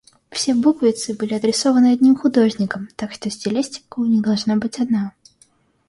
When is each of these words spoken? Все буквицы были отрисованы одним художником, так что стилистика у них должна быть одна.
Все 0.31 0.55
буквицы 0.55 1.13
были 1.13 1.35
отрисованы 1.35 1.91
одним 1.93 2.15
художником, 2.15 2.89
так 2.95 3.11
что 3.11 3.29
стилистика 3.29 3.99
у 3.99 4.05
них 4.05 4.23
должна 4.23 4.55
быть 4.55 4.79
одна. 4.79 5.11